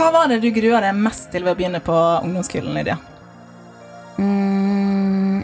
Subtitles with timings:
[0.00, 1.94] Hva var det du grua deg mest til ved å begynne på
[2.24, 2.94] ungdomsskolen, Lydia?
[4.16, 5.42] Mm,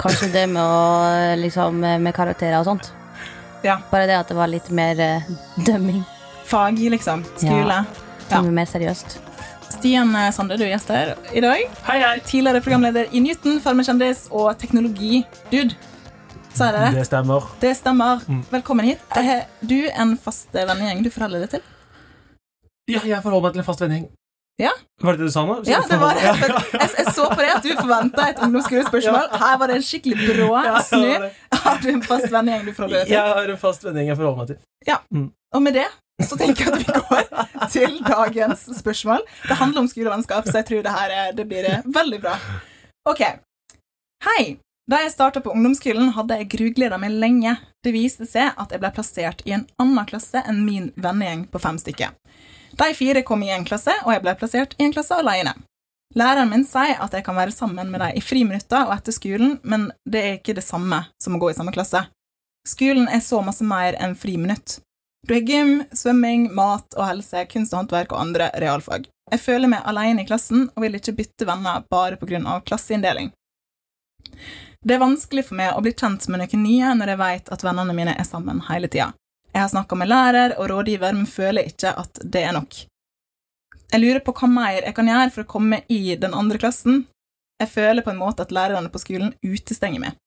[0.00, 2.88] kanskje det med å liksom Med karakterer og sånt.
[3.66, 3.76] Ja.
[3.90, 5.26] Bare det at det var litt mer eh,
[5.66, 5.98] dømming.
[6.48, 7.20] Fag, liksom.
[7.34, 7.82] Skole.
[7.84, 8.30] Ja.
[8.30, 8.40] Ja.
[8.48, 9.18] mer seriøst.
[9.68, 11.66] Stian eh, Sande, du er gjest her i dag.
[11.84, 12.14] Hei, hei.
[12.24, 15.76] Tidligere programleder i Newton, farmakjendis og teknologi-dude.
[16.54, 16.96] Sa jeg det rett?
[17.02, 17.52] Det stemmer.
[17.60, 18.24] Det stemmer.
[18.48, 19.04] Velkommen hit.
[19.20, 21.68] Er du en fast vennegjeng du forholder deg til?
[22.90, 24.08] Ja, jeg forholder meg til en fast vending.
[24.60, 24.72] Ja.
[25.00, 25.54] Var det det du sa nå?
[25.64, 26.24] Ja, det var det.
[26.26, 26.32] Ja,
[26.74, 29.30] Jeg, jeg så på det at du forventa et ungdomsskolespørsmål.
[29.40, 30.50] Her var det en skikkelig brå
[30.84, 31.30] snu.
[31.64, 33.16] Har du en fast vending du forholder deg til?
[33.16, 35.28] Jeg har en fast vending jeg forholder meg til.
[35.56, 35.88] Og med det
[36.28, 39.22] så tenker jeg at vi går til dagens spørsmål.
[39.48, 42.34] Det handler om skolevennskap, så jeg tror det her er, det blir veldig bra.
[43.08, 43.22] Ok.
[44.26, 44.42] Hei.
[44.90, 47.54] Da jeg starta på ungdomsskolen, hadde jeg grugleda meg lenge.
[47.84, 51.60] Det viste seg at jeg ble plassert i en annen klasse enn min vennegjeng på
[51.62, 52.10] fem stykker.
[52.80, 55.52] De fire kom i en klasse, og jeg ble plassert i en klasse alene.
[56.16, 59.58] Læreren min sier at jeg kan være sammen med dem i friminutter og etter skolen,
[59.62, 62.06] men det er ikke det samme som å gå i samme klasse.
[62.66, 64.80] Skolen er så masse mer enn friminutt.
[65.28, 69.06] Du har gym, svømming, mat og helse, kunst og håndverk og andre realfag.
[69.30, 73.30] Jeg føler meg alene i klassen og vil ikke bytte venner bare av klasseinndeling.
[74.80, 77.64] Det er vanskelig for meg å bli kjent med noen nye når jeg vet at
[77.64, 79.12] vennene mine er sammen hele tida.
[79.50, 82.84] Jeg har snakka med lærer og rådgiver, men føler ikke at det er nok.
[83.90, 87.04] Jeg lurer på hva mer jeg kan gjøre for å komme i den andre klassen.
[87.60, 90.18] Jeg føler på en måte at lærerne på skolen utestenger meg.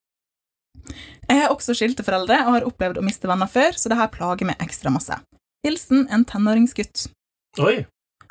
[1.29, 4.11] Jeg har også skilte foreldre og har opplevd å miste venner før, så det her
[4.11, 5.15] plager meg ekstra masse.
[5.63, 7.07] Hilsen en tenåringsgutt.
[7.63, 7.85] Oi.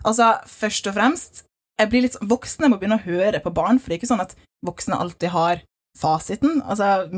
[0.04, 1.44] Altså, først og fremst,
[1.80, 4.24] jeg blir litt Voksne må begynne å høre på barn, for det er ikke sånn
[4.24, 5.62] at voksne alltid har
[5.98, 6.60] fasiten.
[6.62, 7.08] Altså,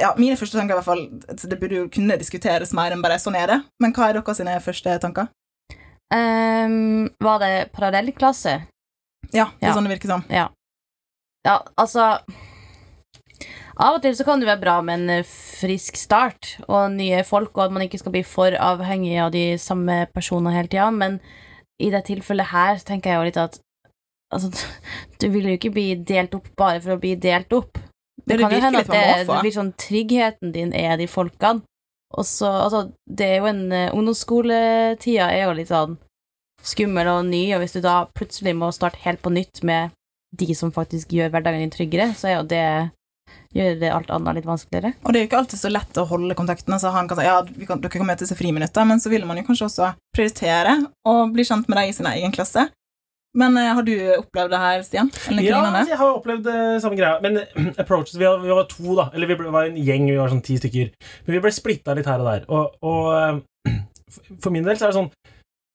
[0.00, 3.02] ja, mine første tanker er i hvert fall Det burde jo kunne diskuteres mer enn
[3.02, 5.28] bare 'sånn er det', men hva er deres sine første tanker?
[6.12, 8.62] Um, var det parallellklasse?
[9.32, 9.74] Ja, det er Ja.
[9.74, 10.24] sånn det virker som.
[10.30, 10.48] Ja,
[11.78, 12.18] altså
[13.78, 17.22] Av og til så kan det være bra med en eh, frisk start og nye
[17.28, 20.90] folk, og at man ikke skal bli for avhengig av de samme personene hele tida,
[20.90, 21.20] men
[21.78, 23.58] i det tilfellet her tenker jeg jo litt at
[24.32, 24.48] altså,
[25.20, 27.76] du vil jo ikke bli delt opp bare for å bli delt opp.
[28.26, 31.62] Men det kan jo hende at det, det blir sånn tryggheten din er de folkene.
[32.16, 35.96] Og så, altså, det er jo en eh, Ungdomsskoletida er jo litt sånn
[36.66, 39.94] skummel og ny, og hvis du da plutselig må starte helt på nytt med
[40.36, 42.64] de som faktisk gjør hverdagen din tryggere, så er jo det
[43.56, 44.94] gjør det alt annet litt vanskeligere.
[45.02, 46.74] Og det er jo ikke alltid så lett å holde kontakten.
[46.76, 49.26] Altså, han kan si ja, vi kan, dere kan møtes i friminutter, men så vil
[49.28, 50.76] man jo kanskje også prioritere
[51.08, 52.68] å bli kjent med deg i sin egen klasse.
[53.36, 55.10] Men eh, har du opplevd det her, Stian?
[55.28, 55.82] Eller Ja, lignende?
[55.92, 57.18] jeg har opplevd det samme greia.
[57.24, 59.08] Men eh, approaches, vi, var, vi var to, da.
[59.14, 60.92] Eller vi ble, var en gjeng, vi var sånn ti stykker.
[61.26, 62.46] Men vi ble splitta litt her og der.
[62.48, 63.76] Og, og eh,
[64.42, 65.12] for min del så er det sånn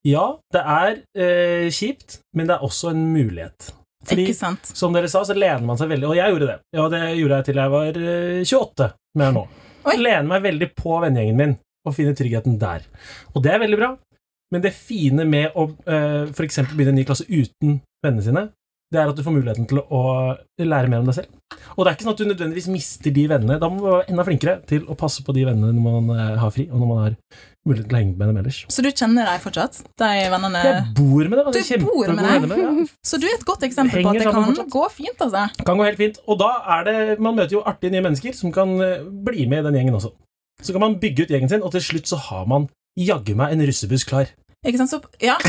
[0.10, 3.70] Ja, det er eh, kjipt, men det er også en mulighet.
[4.10, 6.56] Fordi som dere sa, så lener man seg veldig Og jeg gjorde det.
[6.74, 9.44] Ja, det gjorde jeg til jeg var eh, 28, men jeg er nå.
[9.82, 9.94] Oi.
[10.02, 11.54] Lener meg veldig på vennegjengen min
[11.86, 12.84] og finner tryggheten der.
[13.34, 13.88] Og det er veldig bra.
[14.52, 16.60] Men det fine med å uh, f.eks.
[16.74, 18.50] begynne en ny klasse uten vennene sine,
[18.92, 20.00] det er at du får muligheten til å
[20.60, 21.36] lære mer om deg selv.
[21.78, 23.56] Og det er ikke sånn at du nødvendigvis mister de vennene.
[23.62, 26.34] Da må du være enda flinkere til å passe på de vennene når man eh,
[26.42, 27.16] har fri, og når man har
[27.70, 28.58] mulighet til å henge med dem ellers.
[28.76, 29.80] Så du kjenner deg fortsatt?
[30.02, 31.48] De vennene Jeg bor med dem.
[31.54, 32.58] altså, Du bor med dem?
[32.66, 32.74] ja.
[33.14, 34.74] Så du er et godt eksempel på at det kan fortsatt.
[34.76, 35.46] gå fint, altså.
[35.72, 36.20] Kan gå helt fint.
[36.28, 39.64] Og da er det Man møter jo artige nye mennesker som kan eh, bli med
[39.64, 40.12] i den gjengen også.
[40.60, 42.68] Så kan man bygge ut gjengen sin, og til slutt så har man
[43.00, 44.32] jaggu meg en russebuss klar.
[44.62, 44.92] Ikke sant?
[44.92, 45.40] Så, ja.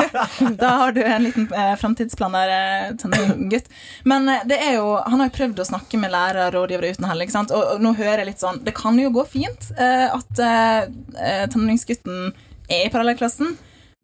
[0.60, 2.52] da har du en liten eh, framtidsplan der,
[2.92, 3.00] gutt.
[3.02, 3.72] tenåringgutt.
[4.06, 6.92] Men eh, det er jo Han har jo prøvd å snakke med lærere og rådgivere
[6.94, 7.50] uten hell, ikke sant?
[7.50, 10.86] Og, og nå hører jeg litt sånn Det kan jo gå fint eh, at eh,
[11.18, 12.30] eh, tenåringsgutten
[12.70, 13.56] er i parallellklassen,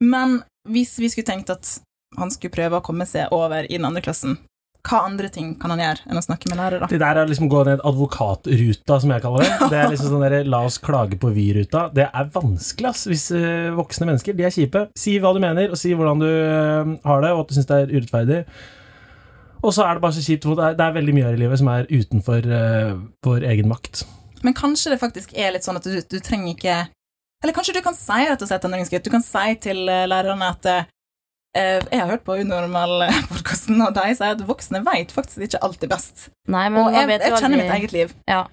[0.03, 1.77] men hvis vi skulle tenkt at
[2.19, 4.35] han skulle prøve å komme seg over i den andre klassen,
[4.87, 6.89] hva andre ting kan han gjøre enn å snakke med lærere?
[6.91, 9.69] Det der er liksom gå ned advokatruta, som jeg kaller det.
[9.73, 11.87] Det er liksom sånn der, La oss klage på vi-ruta.
[11.95, 14.87] Det er vanskelig, ass, hvis eh, voksne mennesker De er kjipe.
[14.99, 17.71] Si hva du mener, og si hvordan du eh, har det, og at du syns
[17.71, 18.41] det er urettferdig.
[19.67, 21.39] Og så er det bare så kjipt, for det er, det er veldig mye her
[21.39, 22.93] i livet som er utenfor uh,
[23.27, 24.05] vår egen makt.
[24.47, 26.75] Men kanskje det faktisk er litt sånn at du, du trenger ikke
[27.43, 28.67] Eller kanskje du kan si rett og slett
[29.03, 30.69] du kan si til lærerne at
[31.57, 36.29] jeg har hørt på Unormal-podkasten, og de sier at voksne vet faktisk ikke alltid best.
[36.53, 38.15] Nei, men Og jeg, vet jeg jo kjenner mitt eget liv.
[38.29, 38.45] Ja.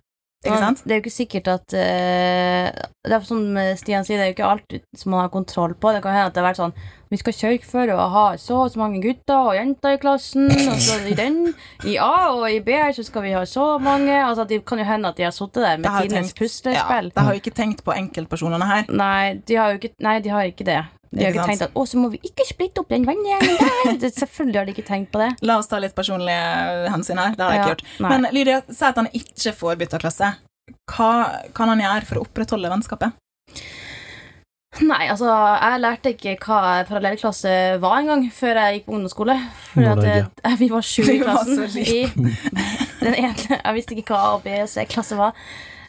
[0.43, 0.81] Ikke sant?
[0.83, 3.43] Det er jo ikke sikkert at uh, Det er som
[3.79, 5.93] Stian sier, det er jo ikke alt som man har kontroll på.
[5.95, 6.75] Det kan hende at det har vært sånn
[7.13, 10.47] Vi skal sørge for å ha så og så mange gutter og jenter i klassen,
[10.49, 11.35] og så i den
[11.85, 14.87] I A og i B så skal vi ha så mange Altså, Det kan jo
[14.87, 16.73] hende at de har sittet der med tidenes puslespill.
[17.11, 18.89] Ja, de har jo ikke tenkt på enkeltpersonene her.
[18.89, 20.79] Nei, de har jo ikke, nei, de har ikke det.
[21.13, 24.09] De har ikke tenkt at 'Å, så må vi ikke splitte opp den vennegjengen der'.
[24.09, 25.29] Selvfølgelig har de ikke tenkt på det.
[25.45, 27.35] La oss ta litt personlige hensyn her.
[27.37, 27.99] Det har jeg Ja, ikke gjort.
[27.99, 28.09] nei.
[28.09, 30.31] Men Lydia, si at han ikke får bytta klasse.
[30.89, 31.11] Hva
[31.53, 33.13] kan han gjøre for å opprettholde vennskapet?
[34.91, 37.51] Nei, altså, jeg lærte ikke hva parallellklasse
[37.83, 39.35] var engang før jeg gikk på ungdomsskole.
[39.73, 40.55] Fordi at Nord-Norge.
[40.59, 41.61] vi var sju i klassen.
[41.77, 41.99] I,
[43.05, 45.37] den ene, jeg visste ikke hva A, B og C-klasse var.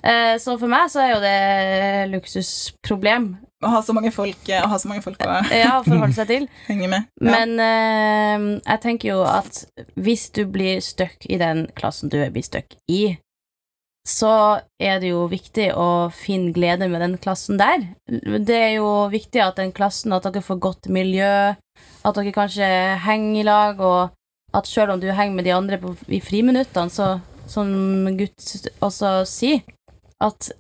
[0.05, 3.31] Eh, Så for meg så er jo det luksusproblem
[3.65, 6.49] Å ha så mange folk, å, ha så mange folk å ja, forholde seg til.
[6.69, 7.07] henge med.
[7.25, 7.39] Ja.
[7.39, 9.63] Men eh, jeg tenker jo at
[9.97, 13.15] hvis du blir stuck i den klassen du blir stuck i,
[14.05, 17.87] så er det jo viktig å finne glede med den klassen der.
[18.05, 21.55] Det er jo viktig at den klassen, at dere får godt miljø,
[22.05, 22.69] at dere kanskje
[23.05, 24.13] henger i lag, og
[24.55, 27.17] at selv om du henger med de andre på, i friminuttene, så
[27.49, 27.71] som
[28.17, 29.65] gutt også sier,
[30.25, 30.53] at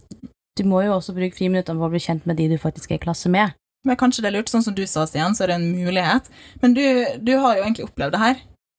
[0.58, 3.00] du må jo også bruke friminuttene på å bli kjent med de du faktisk er
[3.00, 3.54] i klasse med.
[3.84, 6.30] Men kanskje det er lurt, sånn som du sa, Stian, så er det en mulighet.
[6.62, 6.84] Men du,
[7.20, 8.38] du har jo egentlig opplevd det her.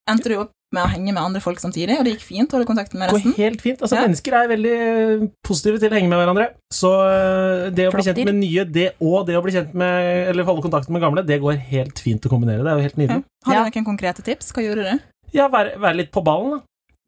[0.09, 2.57] Endte du opp med å henge med andre folk samtidig, og det gikk fint å
[2.59, 3.31] holde kontakten med resten.
[3.31, 3.81] Det går helt fint.
[3.81, 4.03] Altså, Ja.
[4.05, 6.47] Mennesker er veldig eh, positive til å henge med hverandre.
[6.75, 10.29] Så eh, det å bli kjent med nye, det og det å bli kjent med
[10.29, 12.61] Eller holde kontakten med gamle, det går helt fint å kombinere.
[12.65, 13.01] Det er jo helt Ja.
[13.03, 13.23] nydelig.
[13.45, 13.63] Har Ja.
[13.65, 14.51] du noen konkrete tips?
[14.53, 14.99] Hva gjorde du?
[15.33, 16.59] Ja, være, vær litt på ballen, da.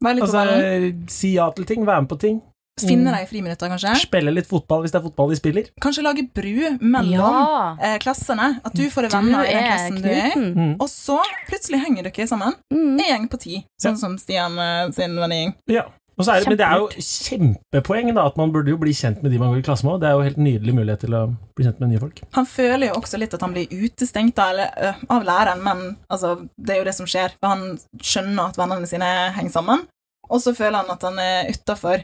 [0.04, 1.08] Vær litt på Altså, ballen.
[1.10, 2.42] si ja til ting, være med på ting.
[2.86, 3.94] Finne deg i friminutter, kanskje?
[4.04, 5.70] Spille litt fotball hvis det er fotball de spiller.
[5.82, 7.76] Kanskje lage bru mellom Ja!
[7.82, 8.60] eh, klassene?
[8.64, 10.32] At du får Du venner i den klassen du er i.
[10.32, 10.50] knuten.
[10.54, 10.74] Mm.
[10.80, 12.54] Og så plutselig henger dere sammen.
[12.72, 12.90] Mm.
[12.98, 15.54] En gjeng på ti, sånn som Stian eh, sin vennegjeng.
[15.72, 15.86] Ja.
[16.18, 18.90] Og så er det, men det er jo kjempepoeng da, at man burde jo bli
[18.96, 19.92] kjent med de man går i klasse med.
[19.94, 21.20] og Det er jo helt nydelig mulighet til å
[21.54, 22.22] bli kjent med nye folk.
[22.34, 25.84] Han føler jo også litt at han blir utestengt da, eller, ø, av læreren, men
[26.10, 27.36] altså, det er jo det som skjer.
[27.38, 29.86] For han skjønner at vennene sine henger sammen,
[30.28, 32.02] og så føler han at han er utafor.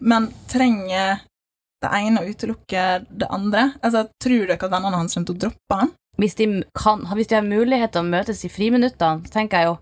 [0.00, 1.22] Men trenger
[1.82, 3.72] det ene å utelukke det andre?
[3.84, 5.94] Altså, Tror dere at vennene hans kommer til å droppe han?
[6.16, 9.74] hvis de, kan, hvis de har mulighet til å møtes i friminuttene, tenker jeg jo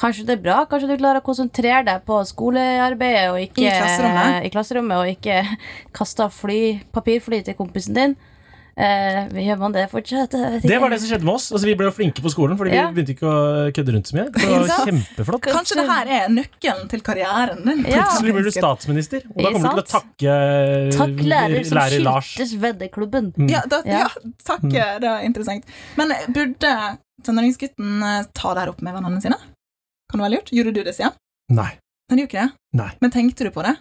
[0.00, 3.72] Kanskje det er bra, kanskje du klarer å konsentrere deg på skolearbeidet og ikke, I
[3.74, 4.44] klasserommet.
[4.46, 5.58] i klasserommet, og ikke
[5.98, 6.60] kaste fly,
[6.94, 8.14] papirfly til kompisen din.
[8.80, 10.32] Eh, gjør man det fortsatt?
[10.32, 11.50] Jeg vet Det var det som skjedde med oss.
[11.52, 12.86] Altså, vi ble jo flinke på skolen fordi Ja.
[12.88, 14.30] vi begynte ikke å kødde rundt så mye.
[14.32, 15.48] Det var kjempeflott.
[15.52, 17.84] Kanskje det her er nøkkelen til karrieren din?
[17.84, 18.06] Ja.
[18.06, 20.36] Plutselig blir du statsminister, og da kommer du til å takke
[20.96, 22.30] Takk lærer som lærer Lars.
[22.34, 23.32] skiltes veddeklubben.
[23.36, 23.50] Mm.
[23.50, 23.98] Ja, da, ja.
[24.06, 24.08] Ja.
[24.48, 24.64] takk.
[24.70, 25.64] Det var interessant.
[26.00, 26.72] Men burde
[27.22, 29.36] tenåringsgutten eh, ta det her opp med vennene sine?
[30.10, 30.50] Kan det være lurt?
[30.56, 31.12] Gjorde du det, Sian?
[31.52, 31.72] Nei.
[32.08, 32.50] Men du ikke det?
[32.74, 32.90] Nei.
[33.02, 33.76] Men tenkte du på det?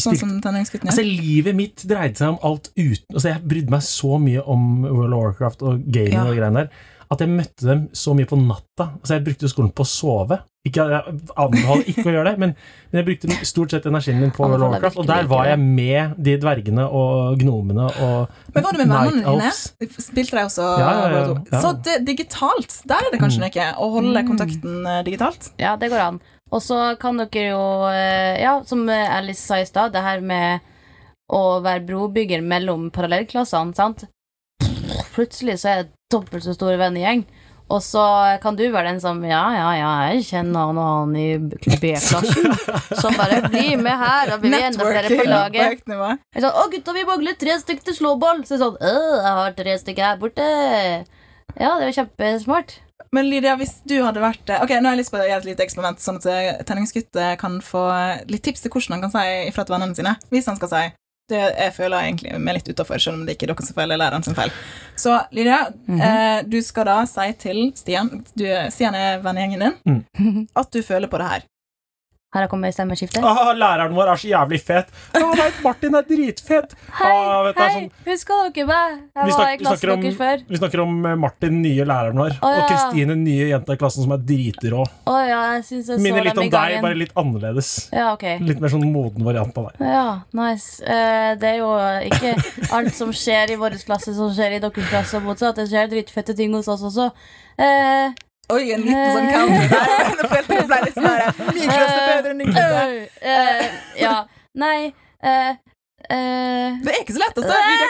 [0.00, 1.04] Sånn som tenåringsgutten Altså.
[1.04, 5.12] Livet mitt dreide seg om alt uten Altså, Jeg brydde meg så mye om World
[5.14, 6.24] of Warcraft og gaming Ja.
[6.26, 6.70] og greiene der
[7.12, 8.86] at jeg møtte dem så mye på natta.
[8.98, 10.38] Altså, Jeg brukte skolen på å sove.
[10.66, 12.54] Ikke, jeg anbefaler ikke å gjøre det, men,
[12.90, 15.58] men jeg brukte stort sett energien min på World of Warcraft, og der var jeg
[15.60, 19.52] med de dvergene og gnomene og Men var du med vennene dine?
[20.00, 21.60] Spilte de også Ja, ja, ja, ja.
[21.60, 23.46] Så det, digitalt, der er det kanskje Mm.
[23.52, 23.68] noe?
[23.76, 24.28] Å holde Mm.
[24.32, 25.50] kontakten eh, digitalt?
[25.60, 26.20] Ja, det går an.
[26.54, 30.62] Og så kan dere jo, eh, ja, som Alice sa i stad, det her med
[31.32, 34.04] å være brobygger mellom parallellklassene, sant?
[35.14, 37.24] Plutselig så er det dobbelt så stor vennegjeng.
[37.72, 38.02] Og så
[38.42, 41.28] kan du være den som Ja, ja, ja, jeg kjenner han og han i
[41.80, 42.52] B-klassen.
[43.00, 45.80] Som bare blir med her, da blir enda flere på laget.
[45.80, 48.44] Jeg er sånn, Å, gutta, vi mangler tre stykker til slåball.
[48.44, 50.48] Så er sånn, «Øh, jeg har tre stykker her borte.
[51.56, 52.76] Ja, det var kjempesmart.
[53.14, 55.48] Men Lydia, hvis du hadde vært Ok, nå har jeg lyst på å gjøre et
[55.52, 57.84] lite eksperiment, sånn at eh, eh, kan få
[58.30, 60.16] litt tips til hvordan han kan si ifra til vennene sine.
[60.34, 60.84] Hvis han skal si
[61.32, 63.86] det jeg føler egentlig meg litt utafor, selv om det ikke er dere som feil,
[63.86, 64.50] eller læreren som feil.
[65.00, 66.00] Så Lydia, Mhm.
[66.04, 71.08] eh, du skal da si til Stian du, Stian er vennegjengen din, at du føler
[71.08, 71.42] på det her.
[72.34, 73.20] Her har kommet stemmeskifte.
[73.22, 74.88] ah, Læreren vår er så jævlig fet!
[75.14, 76.72] Ah, nei, Martin er dritfet!
[76.98, 78.96] Hei, Ah, hei, sånn- husker dere meg?
[78.98, 80.42] Vi Jeg var snak- vi snakker om- før.
[80.48, 82.64] Vi snakker om eh, Martin, nye læreren vår, Å, og.
[82.72, 84.82] Kristine, nye jenta i klassen som er dritrå.
[85.06, 85.60] Oh, ja,
[85.98, 86.82] Minner litt om deg, gangen.
[86.82, 87.70] bare litt annerledes.
[87.92, 88.26] Ja, ok.
[88.40, 89.86] Litt mer sånn moden variant av deg.
[89.86, 90.82] Ja, nice.
[90.82, 91.70] Uh, det er jo
[92.10, 92.34] ikke
[92.72, 95.54] alt som skjer i vår klasse, som skjer i deres klasse, motsatt.
[95.54, 97.12] Det skjer dritfette ting hos oss også.
[97.58, 98.10] Eh,
[98.52, 100.10] Oi, en liten sånn counter der.
[100.20, 103.08] Nå følte det ble litt sånn her Min klasse er bedre enn din klasse.
[103.20, 103.64] eh,
[104.04, 104.16] ja.
[104.54, 104.92] Nei,
[105.24, 105.54] Uh,
[106.12, 107.86] uh, Det er ikke så lett, å Lydia,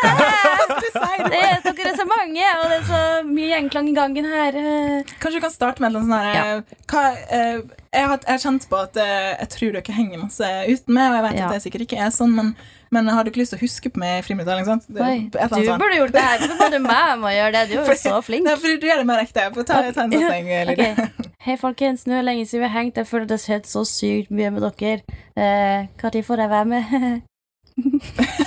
[3.45, 4.57] mye gjenklang i gangen her.
[4.57, 5.03] eh.
[5.21, 6.61] Kanskje du kan starte med noe sånn her Ja.
[6.89, 7.59] hva, eh,
[7.93, 11.11] jeg, har, jeg har kjent på at eh, jeg tror dere henger masse uten meg,
[11.11, 11.47] og jeg vet Ja.
[11.47, 12.57] at det sikkert ikke er sånn, men,
[12.91, 14.35] men har du ikke lyst til å huske på meg i?
[14.89, 15.29] Det- Oi,
[15.61, 15.79] du sånn.
[15.79, 16.39] burde gjort det her.
[16.49, 17.69] Hvorfor du meg om å gjøre det?
[17.69, 18.45] Du er jo så flink.
[18.49, 19.47] Nei, for du gjør det mer ekte.
[19.55, 20.73] Få Ta, ta en setning, Lille.
[20.73, 20.95] Okay.
[21.45, 22.07] Hei, folkens.
[22.07, 22.97] Nå er det lenge siden vi har hengt.
[22.97, 25.03] Jeg føler det har skjedd så sykt mye med dere.
[25.37, 27.23] Eh, Når får jeg være med?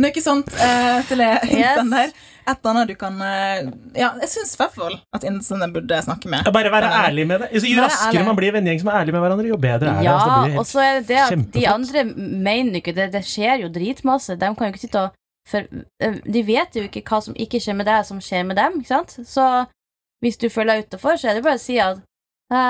[0.00, 1.50] Noe sånt uh, til Yes.
[1.52, 2.12] innsender.
[2.46, 3.68] Et eller annet du kan eh,
[3.98, 6.44] Ja, jeg syns i hvert fall at innsender burde snakke med.
[6.46, 7.48] Ja, Bare være men, ærlig med det.
[7.52, 8.26] Altså, Jo raskere ærlig.
[8.26, 10.04] man blir vennegjeng som er ærlig med hverandre, jo bedre er det.
[10.04, 12.04] Ja, Altså, det og så er det det at de andre
[12.48, 13.10] mener ikke det.
[13.12, 14.36] Det skjer jo dritmasse.
[14.40, 15.16] De kan jo ikke sitte og
[15.48, 15.64] for,
[16.00, 18.80] eh, De vet jo ikke hva som ikke skjer med deg, som skjer med dem.
[18.80, 19.16] ikke sant?
[19.26, 19.66] Så
[20.22, 22.04] hvis du føler deg utafor, så er det bare å si at «Nei,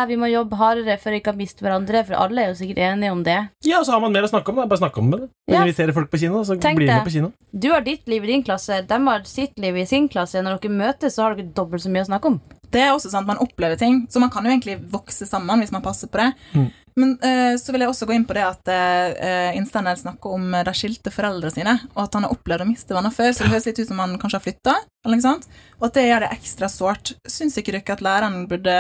[0.09, 3.15] vi må jobbe hardere for ikke å miste hverandre, for alle er jo sikkert enige
[3.15, 3.39] om det.
[3.65, 4.61] Ja, så har man mer å snakke om.
[4.61, 4.69] Da.
[4.69, 5.23] Bare snakke om det.
[5.49, 5.63] Ja.
[5.65, 7.33] Invitere folk på kino, så Tenk blir de med på kino.
[7.51, 10.45] Du har ditt liv i din klasse, de har sitt liv i sin klasse.
[10.45, 12.41] Når dere møtes, så har dere dobbelt så mye å snakke om.
[12.71, 15.73] Det er også sant, Man opplever ting, så man kan jo egentlig vokse sammen hvis
[15.75, 16.31] man passer på det.
[16.55, 16.69] Mm.
[17.01, 20.55] Men uh, så vil jeg også gå inn på det at uh, Instender snakker om
[20.55, 23.47] eh, de skilte foreldrene sine, og at han har opplevd å miste venner før, så
[23.47, 24.75] det høres litt ut som han kanskje har flytta,
[25.07, 25.47] eller noe sånt,
[25.79, 27.15] og at det gjør det ekstra sårt.
[27.31, 28.77] Syns ikke dere at læreren burde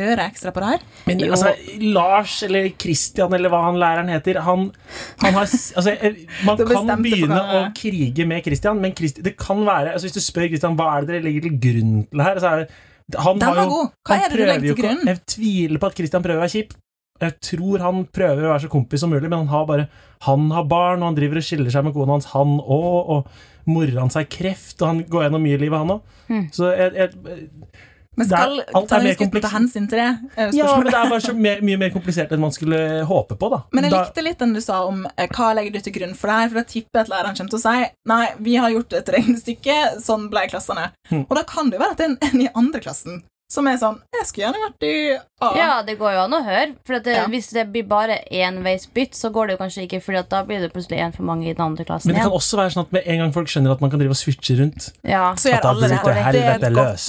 [0.00, 0.84] høre ekstra på det her?
[1.04, 1.50] Men altså,
[1.82, 4.70] Lars eller Christian eller hva han læreren heter han,
[5.20, 9.60] han har, altså, eh, Man kan begynne å krige med Christian, men Christian, det kan
[9.66, 12.40] være altså, Hvis du spør Christian hva er det dere legger til grunn til her,
[12.40, 12.70] så er det
[13.18, 13.92] han Den var jo, god.
[14.08, 15.04] Hva er det du legger til ikke grunn?
[15.10, 16.74] Jeg tviler på at Christian prøver å være kjip.
[17.22, 19.86] Jeg tror han prøver å være så kompis som mulig, men han har bare
[20.24, 23.68] Han har barn, og han driver og skiller seg med kona hans, han òg, og
[23.68, 26.20] mora hans har kreft, og han går gjennom mye i livet, han òg.
[26.30, 26.44] Mm.
[26.54, 27.10] Så jeg, jeg,
[28.20, 30.08] Men skal alt er mer tenåringsgutten ta hensyn til det?
[30.36, 32.78] er Ja, men det er bare så mer, mye mer komplisert enn man skulle
[33.08, 33.62] håpe på, da.
[33.72, 36.12] Men jeg da, likte litt den du sa om eh, hva legger du til grunn
[36.18, 38.58] for det her, for da tipper jeg at læreren kommer til å si nei, vi
[38.60, 40.90] har gjort et regnestykke, sånn ble klassene.
[41.08, 41.24] Hmm.
[41.24, 43.66] Og da kan det jo være at det er en, en i andre klassen som
[43.68, 44.94] er sånn Jeg skulle gjerne vært i
[45.42, 45.48] A.
[45.58, 46.74] Ja, det går jo an å høre.
[46.86, 47.24] For at det, Ja.
[47.28, 50.70] hvis det blir bare enveisbytt, så går det jo kanskje ikke, for da blir det
[50.72, 52.38] plutselig en for mange i den andre klassen men det kan igjen.
[52.38, 54.56] også være sånn at med en gang folk skjønner at man kan drive og switche
[54.60, 55.98] rundt Ja, Så gjør alle det.
[55.98, 57.08] bryter Det er et helvete godt løs.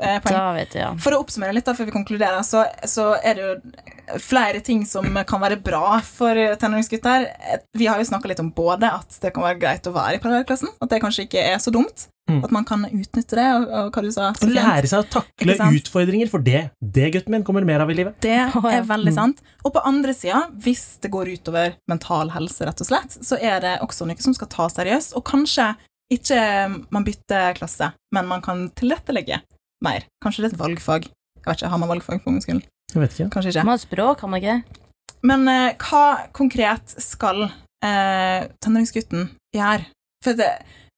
[0.00, 0.54] eh, poeng.
[0.56, 0.94] vet ja.
[1.04, 4.84] For å oppsummere litt da, før vi konkluderer, så, så er det jo flere ting
[4.86, 7.28] som kan være bra for tenåringsgutter.
[7.74, 10.18] Vi har jo snakka litt om både at det kan være greit å være i
[10.24, 12.08] parallellklassen, at det kanskje ikke er så dumt.
[12.30, 12.38] Mm.
[12.46, 14.30] At man kan utnytte det, og, og hva du sa.
[14.40, 17.96] Så lære seg å takle utfordringer, for det, det gutten min kommer mer av i
[17.98, 18.14] livet.
[18.24, 19.18] Det er veldig Mm.
[19.18, 19.42] sant.
[19.64, 23.60] Og på andre sida, hvis det går utover mental helse, rett og slett, så er
[23.60, 25.74] det også noe som skal tas seriøst, og kanskje
[26.16, 26.38] ikke
[26.94, 29.42] man bytter klasse, men man kan tilrettelegge
[29.84, 30.06] mer.
[30.24, 31.10] Kanskje det er et valgfag.
[31.10, 32.62] Jeg vet ikke, Har man valgfag på ungdomsskolen?
[32.94, 33.28] Jeg vet ikke.
[33.36, 33.64] Kanskje ikke.
[33.68, 34.56] Man har språk, har man ikke?
[35.28, 37.50] Men eh, hva konkret skal
[37.84, 39.86] eh, tenåringsgutten gjøre?
[40.24, 40.48] For det,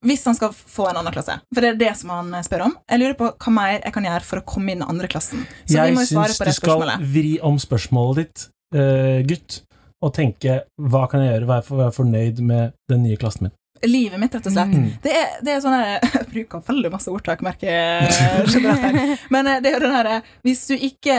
[0.07, 2.67] hvis han skal få en annen klasse, for det er det som han eh, spør
[2.69, 2.75] om.
[2.91, 5.45] Jeg lurer på hva mer jeg kan gjøre for å komme inn i andre klassen.
[5.67, 8.47] Så vi må jo svare syns på du skal vri om spørsmålet ditt,
[8.77, 9.61] uh, gutt,
[10.05, 13.55] og tenke hva kan jeg gjøre, for å være fornøyd med den nye klassen min.
[13.85, 14.73] Livet mitt, rett og slett.
[14.73, 14.87] Mm.
[15.05, 19.19] Det er, det er sånn her Jeg bruker veldig masse ordtak, merker jeg.
[19.35, 20.15] Men eh, det er jo den herre
[20.47, 21.19] Hvis du ikke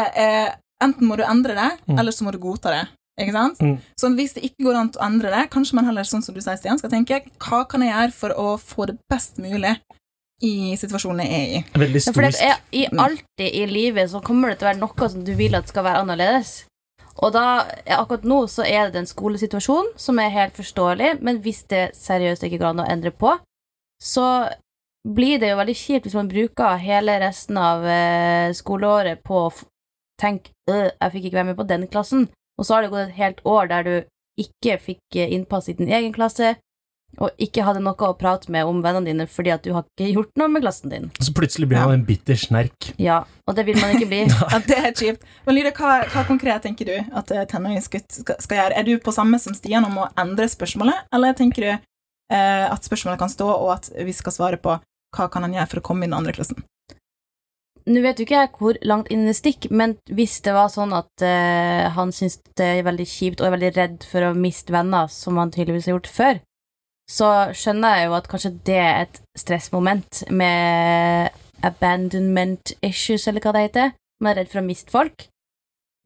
[0.84, 2.00] Enten må du endre det, Mm.
[2.00, 2.84] eller så må du godta det.
[3.18, 3.62] Ikke sant?
[3.62, 3.78] Mm.
[3.98, 6.42] Så hvis det ikke går an å endre det, kanskje man heller, sånn som du
[6.44, 9.74] sier, Stian, skal tenke hva kan jeg gjøre for å få det best mulig
[10.46, 11.62] i situasjonen jeg er i?
[11.82, 14.84] Veldig Ja, for det er, i alltid i livet så kommer det til å være
[14.84, 16.60] noe som du vil at skal være annerledes.
[17.18, 17.66] Og da,
[17.98, 22.46] akkurat nå så er det en skolesituasjon som er helt forståelig, men hvis det seriøst
[22.46, 23.34] ikke går an å endre på,
[23.98, 24.28] så
[25.08, 29.54] blir det jo veldig kjipt hvis man bruker hele resten av eh, skoleåret på å
[30.22, 32.28] tenke øh, jeg fikk ikke være med på den klassen,
[32.58, 33.96] og så har det gått et helt år der du
[34.42, 36.56] ikke fikk eh, innpass i din egen klasse,
[37.24, 40.10] og ikke hadde noe å prate med om vennene dine fordi at du har ikke
[40.12, 41.08] gjort noe med klassen din.
[41.24, 42.92] Så plutselig blir han en bitter snerk.
[43.02, 44.20] Ja, og det vil man ikke bli.
[44.52, 45.26] Ja, det er kjipt.
[45.48, 48.78] Men Lyra, hva, hva konkret tenker du at eh, tenåringsgutt skal, skal gjøre?
[48.78, 52.86] Er du på samme som Stian om å endre spørsmålet, eller tenker du eh, at
[52.86, 54.78] spørsmålet kan stå, og at vi skal svare på
[55.16, 56.60] hva kan han gjøre for å komme inn i andre klassen?
[57.88, 60.92] Nå vet jo ikke jeg hvor langt inn det stikker, men hvis det var sånn
[60.98, 64.76] at uh, han syns det er veldig kjipt og er veldig redd for å miste
[64.76, 66.42] venner, som han tydeligvis har gjort før,
[67.08, 71.32] så skjønner jeg jo at kanskje det er et stressmoment med
[71.64, 73.96] abandonment issues, eller hva det heter.
[74.20, 75.30] Man er redd for å miste folk.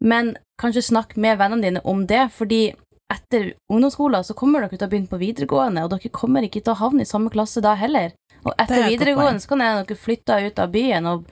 [0.06, 2.68] Men kanskje snakk med vennene dine om det, fordi
[3.12, 6.76] etter ungdomsskolen så kommer dere til å begynne på videregående, og dere kommer ikke til
[6.76, 8.14] å havne i samme klasse da heller.
[8.46, 11.26] Og er etter videregående så kan dere flytte ut av byen og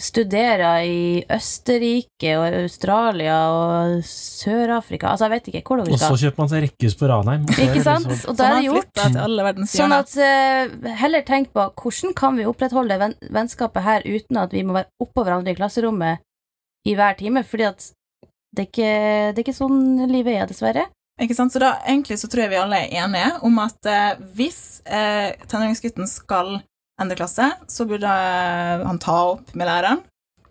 [0.00, 6.16] studerer i Østerrike og Australia og Sør-Afrika Altså, jeg vet ikke hvor dere Og så
[6.22, 7.44] kjøper man seg rekkehus på Ranheim.
[7.52, 8.08] Ikke sant?
[8.08, 9.66] liksom- Og da er det gjort.
[9.74, 14.52] Sånn at eh, heller tenk på hvordan kan vi opprettholde venn vennskapet her uten at
[14.56, 16.24] vi må være oppå hverandre i klasserommet
[16.88, 17.90] i hver time, fordi at
[18.56, 20.86] det er ikke, det er ikke sånn livet er, dessverre.
[21.20, 21.52] Ikke sant?
[21.52, 25.36] Så da, egentlig så tror jeg vi alle er enige om at eh, hvis eh,
[25.46, 26.62] tenåringsgutten skal
[27.00, 30.04] endre klasse, så burde eh, han ta opp med læreren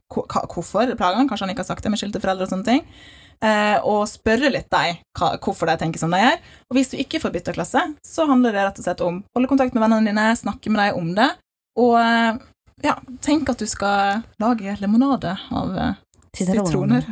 [0.09, 2.79] hvorfor plager han, kanskje han ikke har sagt det med skilte foreldre og sånne ting,
[3.45, 6.39] eh, og spørre litt deg hvorfor de tenker som de gjør.
[6.69, 9.51] Og hvis du ikke får bytta klasse, så handler det rett og slett om holde
[9.51, 11.29] kontakt med vennene dine, snakke med dem om det,
[11.79, 12.41] og eh,
[12.89, 15.75] ja, tenk at du skal lage limonade av
[16.37, 17.03] Sitroner.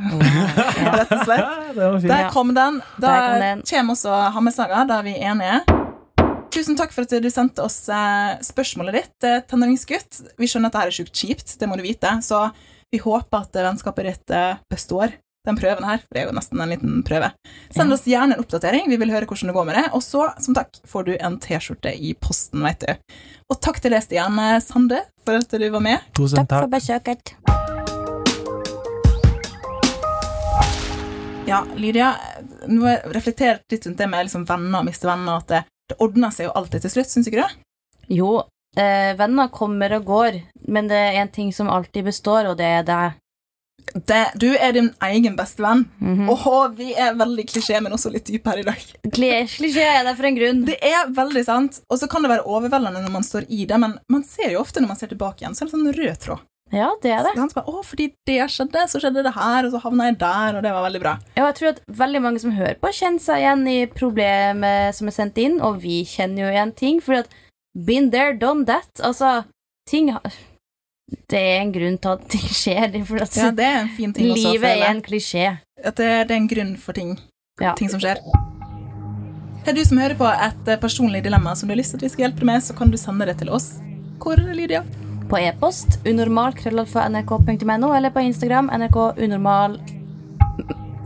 [0.98, 1.74] Rett og slett.
[2.08, 2.79] Der kom den.
[3.01, 5.87] Da Der kommer også Hammersaga, vi er enige.
[6.58, 10.24] Tusen takk for at du sendte oss eh, spørsmålet ditt, eh, tenåringsgutt.
[10.42, 12.48] Vi skjønner at dette er sjukt kjipt, det må du vite, så
[12.90, 14.34] vi håper at eh, vennskapet ditt
[14.66, 15.14] består.
[15.46, 17.30] Den prøven her, for det er jo nesten en liten prøve.
[17.70, 19.86] Send oss gjerne en oppdatering, vi vil høre hvordan det går med det.
[19.94, 23.16] Og så, som takk, får du en T-skjorte i posten, vet du.
[23.54, 26.10] Og takk til deg, Stian Sande, for at du var med.
[26.18, 27.38] Tusen Takk for besøket.
[31.48, 32.16] Ja, Lydia,
[32.66, 35.96] nå har jeg reflektert litt rundt det med liksom venner og miste venner, at det,
[35.96, 37.56] det ordner seg jo alltid til slutt, syns ikke du?
[38.17, 38.32] Jo,
[38.77, 42.65] eh, venner kommer og går, men det er en ting som alltid består, og det
[42.65, 43.24] er deg.
[43.94, 45.86] Det, du er din egen beste venn.
[46.03, 46.27] Mhm.
[46.34, 48.84] Åh, vi er veldig klisjé, men også litt dype her i dag.
[49.15, 50.65] Klisjé er det for en grunn.
[50.67, 53.79] Det er veldig sant, og så kan det være overveldende når man står i det,
[53.79, 56.20] men man ser jo ofte når man ser tilbake igjen, så er det sånn rød
[56.25, 56.44] tråd.
[56.74, 57.31] Ja, det er det.
[57.38, 60.57] Han bare, Å, fordi det skjedde, så skjedde det her, og så havna jeg der,
[60.57, 61.13] og det var veldig bra.
[61.38, 65.07] Ja, jeg tror at veldig mange som hører på, kjenner seg igjen i problemet som
[65.07, 67.38] er sendt inn, og vi kjenner jo igjen ting, fordi at
[67.88, 68.89] been there, done that.
[69.00, 69.45] Altså,
[69.88, 70.27] ting har
[71.31, 72.97] Det er en grunn til at ting skjer.
[73.07, 75.45] For at Ja, det er en fin ting også livet er en klisjé.
[75.79, 77.15] At det, det er en grunn for ting,
[77.62, 77.74] Ja.
[77.79, 78.19] ting som skjer.
[79.67, 82.03] Er du som hører på et eh, personlig dilemma som du har lyst til at
[82.07, 83.77] vi skal hjelpe deg med, så kan du sende det til oss.
[84.19, 84.83] Hvor, Lydia?
[85.29, 89.79] På e-post unormal.krøllalfa.nrk.no eller på Instagram nrk unormal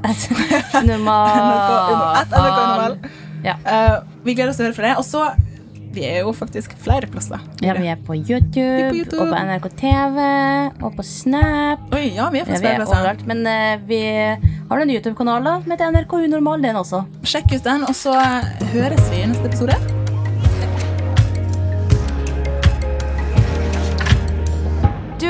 [0.81, 2.97] Unormal Et NRK Unormal.
[3.43, 3.55] Ja.
[3.65, 4.97] Uh, vi gleder oss til å høre fra deg.
[5.01, 5.21] Og så
[5.91, 7.41] Vi er jo faktisk flere plasser.
[7.59, 9.25] Ja, vi er på YouTube, Vi er på YouTube.
[9.25, 10.17] og på NRK TV
[10.85, 11.79] og på Snap.
[11.91, 13.25] Oi, ja, vi er Ja, faktisk vi flere er plasser.
[13.27, 14.03] Men uh, vi
[14.71, 17.03] har en YouTube-kanal med NRK Unormal, den også.
[17.27, 18.15] Sjekk ut den, og så
[18.71, 20.00] høres vi i neste episode.